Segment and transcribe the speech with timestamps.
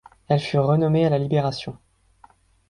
[0.29, 1.77] Elles furent renommées à la Libération.